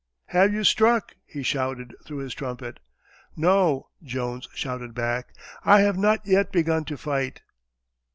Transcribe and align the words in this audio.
"Have 0.29 0.51
you 0.51 0.63
struck?" 0.63 1.13
he 1.27 1.43
shouted, 1.43 1.93
through 2.03 2.17
his 2.25 2.33
trumpet. 2.33 2.79
"No," 3.35 3.89
Jones 4.01 4.47
shouted 4.55 4.95
back, 4.95 5.31
"I 5.63 5.81
have 5.81 5.95
not 5.99 6.25
yet 6.25 6.51
begun 6.51 6.85
to 6.85 6.97
fight!" 6.97 7.43